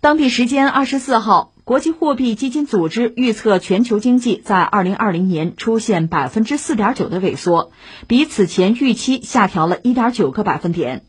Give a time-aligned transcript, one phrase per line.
[0.00, 7.72] 当地时间二十四号，国际货币基金组织预测全球经济在二零二零年出现百分之四点九的萎缩，
[8.06, 11.04] 比此前预期下调了一点九个百分点。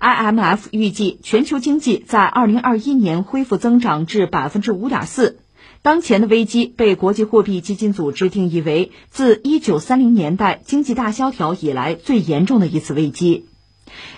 [0.00, 5.38] IMF 预计全球经济在二零二一年恢复增长至百分之五点四。
[5.82, 13.46] 当前的危机被国际货币基金组织定义为自一九三零年代经济大萧条以来最严重的一次危机。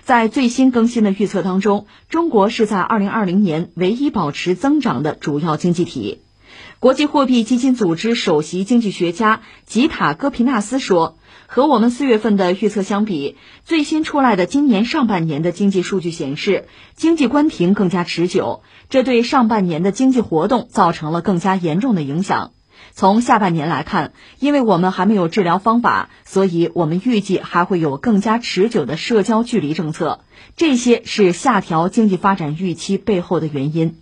[0.05, 6.21] 在最新更新的预测当中，中国是在2020年唯一保持增长的主要经济体。
[6.79, 11.17] 国际货币基金组织首席经济学家吉塔戈皮纳斯说
[11.49, 22.53] ：“和我们四月份的预测相比，最新出来的今年上半年的经济数据显示，经济关停更加持久，这对上半年的经济活动造成了更加严重的影响。”
[22.93, 30.21] 从下半年来看，因为我们还没有治疗方法，所以我们预计还会有更加持久的社交距离政策。
[30.57, 33.97] 这些是下调经济发展预期背后的原因。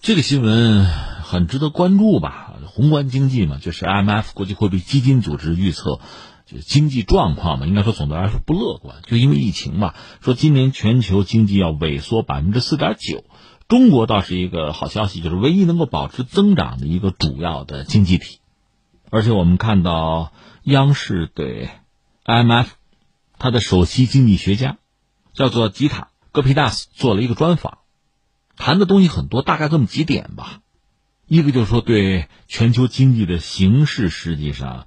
[0.00, 2.52] 这个新闻很值得关注吧？
[2.66, 6.00] 宏观经济嘛，就是 IMF 国际货币基金组织预测，
[6.44, 13.22] 就经济状况嘛，应该说总的来说不乐观，就因为疫情嘛，说今年全球经济要萎缩百分之四点九。
[13.66, 18.40] 中国倒是一个好消息，就是唯一能够保持增长的一个主要的经济体，
[19.10, 20.32] 而且我们看到
[20.64, 21.70] 央视对
[22.24, 22.68] IMF
[23.38, 24.76] 他的首席经济学家
[25.32, 27.78] 叫做吉塔戈皮纳斯做了一个专访，
[28.56, 30.60] 谈的东西很多，大概这么几点吧。
[31.26, 34.86] 一个就是说，对全球经济的形势实际上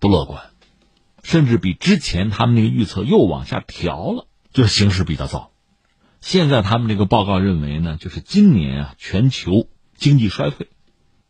[0.00, 0.50] 不乐观，
[1.22, 5.52] 甚至比之前他们那个预测又往下调了，就是形势比较糟。
[6.26, 10.66] 现在他们这个报告认为呢，就是今年啊，全球经济衰退，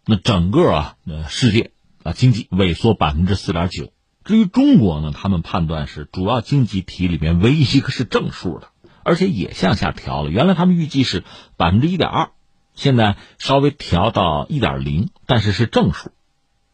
[0.07, 1.73] 那整个啊，呃，世界
[2.03, 3.93] 啊，经济萎缩百分之四点九。
[4.25, 8.69] 至于中国呢，他们判断是主要经济体里面唯一一个是正数的，
[9.03, 10.31] 而且也向下调了。
[10.31, 11.25] 原来他们预计是
[11.59, 12.31] 百分之一点二，
[12.75, 16.11] 现在稍微调到一点零，但是是正数。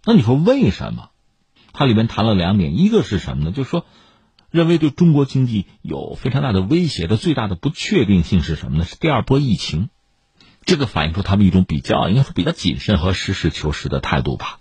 [0.05, 1.09] 那你说为什么？
[1.73, 3.51] 它里面谈了两点，一个是什么呢？
[3.51, 3.85] 就是说。
[4.52, 8.85] 认为对中国经济有非常大的威胁的最大的不确定性是什么呢？
[8.85, 9.89] 是第二波疫情，
[10.64, 14.61] 这个反映出他们一种比较应该说比较谨慎和实事求是的态度吧。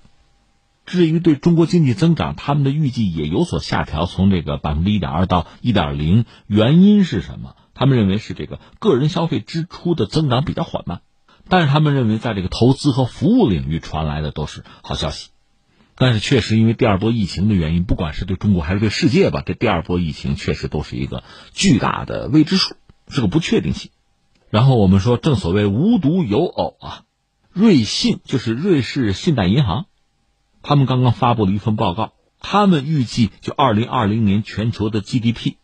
[0.86, 7.56] 至于对中国经济增长，他们的预计也有所下调，从这个百分之一点二到一点零，原因是什么？
[7.74, 11.02] 他们认为是这个个人消费支出的增长比较缓慢，
[11.50, 15.32] 但是他们认为在这个投资和服务领域传来的都是好消息。
[16.02, 21.24] 但是确实，因为第二波疫情的原因，不管是对中国还是对世界吧，这第二波疫情确实都是一个
[21.54, 22.76] 巨大的未知数，
[23.08, 23.92] 是个不确定性。
[24.50, 27.04] 然后我们说，正所谓无独有偶啊，
[27.52, 29.86] 瑞信就是瑞士信贷银行，
[30.64, 35.58] 他们刚刚发布了一份报告，他们预计就二零二零年全球的 GDP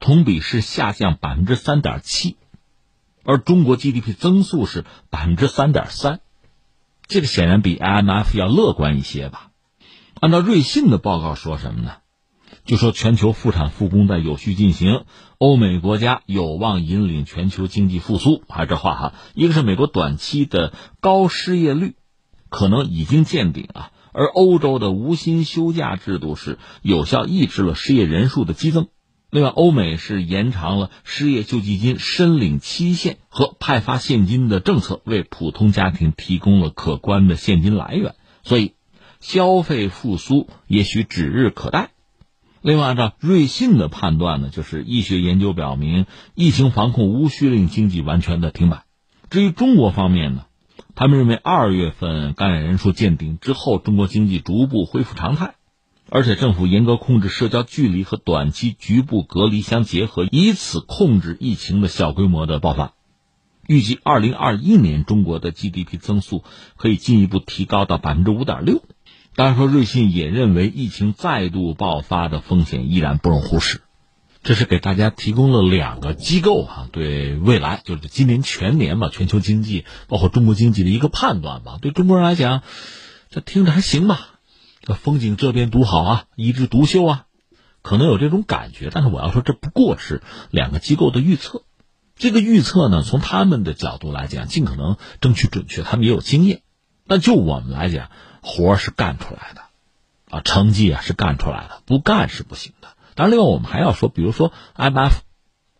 [0.00, 2.36] 同比是下降百分之三点七，
[3.22, 6.18] 而中国 GDP 增速是百分之三点三。
[7.06, 9.50] 这个显然比 IMF 要乐观一些吧？
[10.20, 11.92] 按照瑞信的报告说什么呢？
[12.64, 15.04] 就说全球复产复工在有序进行，
[15.38, 18.42] 欧美国家有望引领全球经济复苏。
[18.48, 21.96] 还是这话哈，一个是美国短期的高失业率
[22.48, 28.88] 可能已经见顶啊，而欧洲的无薪休假制度是有效抑制了失业人数的激增。
[29.34, 38.14] 另外，欧美是延长了失业救济金申领期限和派发现金的政策，为普通家庭提供了可观的现金来源，
[38.44, 38.74] 所以
[39.18, 41.90] 消费复苏也许指日可待。
[42.62, 46.06] 另外，按照瑞信的判断呢，就是医学研究表明，
[46.36, 48.84] 疫情防控无需令经济完全的停摆。
[49.30, 50.44] 至于中国方面呢，
[50.94, 55.56] 他们认为二月份感染人数见顶之后，中国经济逐步恢复常态。
[56.10, 62.92] 而且政府严格控制社交距离和短期局部隔离相结合，以此控制疫情的小规模的爆发。
[63.66, 66.44] 预计二零二一年中国的 GDP 增速
[66.76, 68.82] 可以进一步提高到百分之五点六。
[69.34, 73.80] 当然说，瑞信也认为疫情再度爆发的风险依然不容忽视。
[74.42, 81.78] 这是给大家提供了两个机构哈对未来就是今年全年吧全球经济包括中国经济的一个判断吧。
[81.80, 82.62] 对中国人来讲，
[83.30, 84.33] 这听着还行吧。
[84.86, 87.24] 这风景这边独好啊，一枝独秀啊，
[87.80, 88.90] 可能有这种感觉。
[88.92, 91.62] 但是我要说，这不过是两个机构的预测。
[92.16, 96.60] 这个预测呢，从他们的角度来讲，尽可能争取准确，他们也有经验。
[97.06, 98.10] 但就我们来讲，
[98.42, 99.62] 活是干出来的，
[100.28, 102.88] 啊，成绩啊是干出来的，不干是不行的。
[103.14, 105.12] 当然，另外我们还要说，比如说 IMF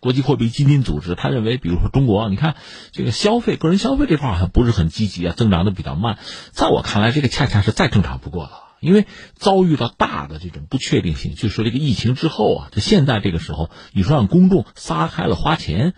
[0.00, 2.56] 国际货币基金组织，他认为，比如说中国，你看
[2.90, 6.18] 这个消费，个人消费这块好像不是很积极啊，增长的比较慢。
[6.52, 8.63] 在我看来，这个恰恰是再正常不过了。
[8.84, 15.94] 因为遭遇到大的这种不确定性，就说这个疫情之后啊，就现在这个时候，你说让公众撒开了花钱，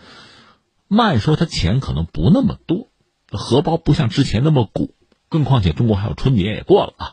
[0.88, 2.90] 慢说他钱可能不那么多，
[3.30, 4.94] 荷包不像之前那么鼓，
[5.28, 7.12] 更况且中国还有春节也过了啊。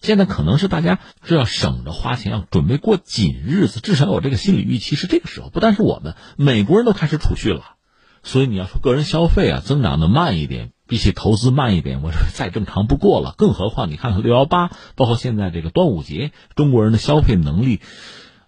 [0.00, 5.50] 现在可能是大家是要省着花钱，要准备过紧日子，至少有这个心理预期是这个时候。
[5.50, 7.76] 不但是我们，美国人都开始储蓄了，
[8.22, 13.32] 所以你要说个人消费啊增长的慢一点，比起投资慢一点，我说再正常不过了。
[13.38, 17.80] 更何况你看看六幺八，包括现在这个端午节，中国人的消费能力，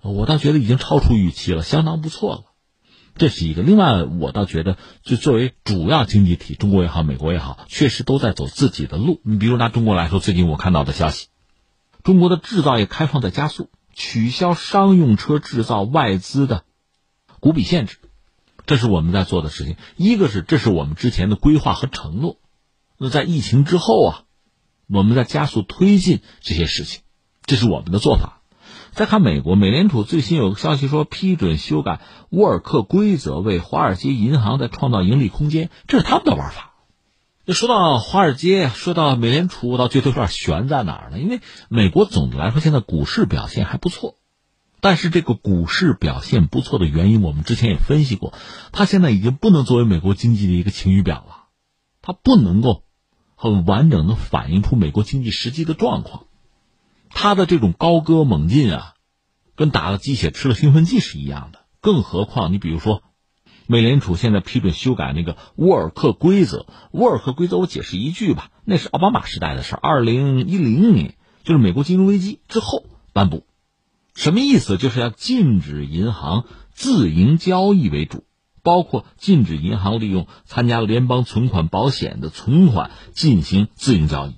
[0.02, 2.42] 我倒觉得已经超出预期了，相当不错了。
[3.14, 3.62] 这是一个。
[3.62, 9.20] 另外，我倒觉得，就作为主要经济体，中国也好，美国也好，确实都在走自己的路。
[9.22, 11.28] 你比如拿中国来说，最近我看到的消息。
[12.02, 16.64] 中国的制造业开放在加速，取消商用车制造外资的
[17.38, 17.98] 股比限制，
[18.66, 19.76] 这是我们在做的事情。
[19.96, 22.38] 一个是这是我们之前的规划和承诺，
[22.98, 24.22] 那在疫情之后啊，
[24.88, 27.02] 我们在加速推进这些事情，
[27.44, 28.40] 这是我们的做法。
[28.92, 36.74] 再看美国，美联储最新有个消息说批准修改沃尔克规则，为华尔街银行在创造盈利空间，这是他们的玩法。
[37.44, 41.18] 那说到华尔街，说到美联储，我倒觉得有点悬在哪儿呢？
[41.18, 44.14] 因为美国总的来说现在股市表现还不错，
[44.82, 48.34] 但是这个股市表现不错的原因，我们之前也分析过，
[48.72, 51.44] 它现在已经不能作为美国经济的一个晴雨表了，
[52.02, 52.82] 它不能够
[53.36, 56.24] 很完整的反映出美国经济实际的状况，
[57.08, 58.94] 它的这种高歌猛进啊，
[59.54, 61.60] 跟打了鸡血吃了兴奋剂是一样的。
[61.80, 63.02] 更何况你比如说。
[63.68, 66.66] 美联储现在批准修改那个沃尔克规则。
[66.90, 71.14] 沃尔克规则，我解释一句吧，那是奥巴马时代的事儿，二零一零年，
[71.44, 73.46] 就是美国金融危机之后颁布。
[74.14, 74.76] 什么意思？
[74.76, 78.24] 就是要禁止银行自营交易为主，
[78.62, 84.36] 包括禁止银行利用参加联邦存款保险的存款进行自营交易、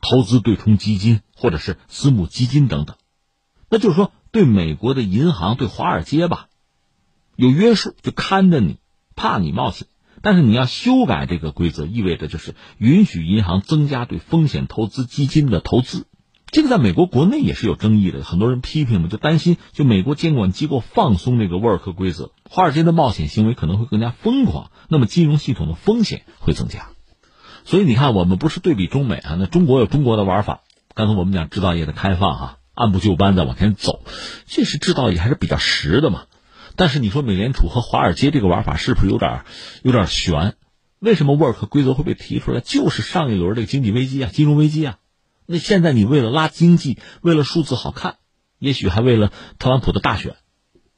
[0.00, 2.96] 投资对冲基金或者是私募基金等等。
[3.68, 6.48] 那就是说，对美国的银行，对华尔街吧。
[7.36, 8.78] 有约束，就看着你，
[9.16, 9.88] 怕你冒险。
[10.22, 16.06] 但是你要修改这个规则，意味着就是允许银行增加对风险投资基金的投资。
[16.54, 26.90] 这个在美国国内也是有争议的，很多人批评嘛，就担心就美国监管机构放松这个沃尔克规则，华尔街的冒险行为可能会更加疯狂，那么金融系统的风险会增加。
[27.64, 30.60] 所以你看，我们不是对比中美啊，那中国有中国的玩法。
[30.94, 34.04] 刚才我们讲制造业的开放啊，按部就班的往前走，
[34.46, 36.26] 这是制造业还是比较实的嘛。
[36.76, 39.42] 但是你说美联储和华尔街这个玩法是不是有点
[39.82, 40.54] 有点悬？
[41.00, 42.60] 为什么沃尔克规则会被提出来？
[42.60, 44.98] 就是上一轮这个经济危机啊，金融危机啊。
[45.46, 48.16] 那现在你为了拉经济，为了数字好看，
[48.58, 50.36] 也许还为了特朗普的大选，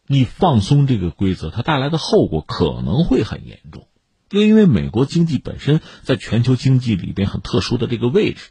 [0.06, 3.88] 你放松这个规则，它带来的后果可能会很严重。
[4.30, 8.50] 又因为美国经济本身在全球经济里边很特殊的这个位置，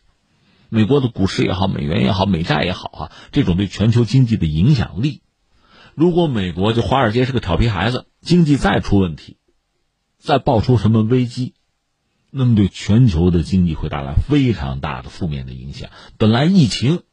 [0.69, 5.21] 美国的股市也好，美元也好，美债也好啊，这种对全球经济的影响力。
[5.93, 9.37] 如果美国就华尔街是个调皮孩子，经济再出问题，
[10.17, 11.54] 再爆出什么危机，
[12.37, 15.89] 那么对全球的经济会带来非常大的负面的影响。
[16.17, 17.03] 本来疫情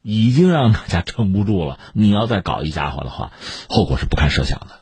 [0.00, 3.32] 已经让大家撑不住了，你要再搞一家伙的话，
[3.68, 4.80] 后果是不堪设想的。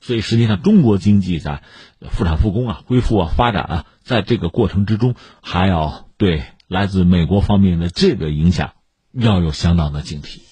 [0.00, 1.64] 所以实际上，中国经济在
[2.08, 8.74] 复产复工啊、恢复啊、发展啊，在这个过程之中，还要对来自美国方面的这个影响
[9.10, 10.46] 要有相当的警惕。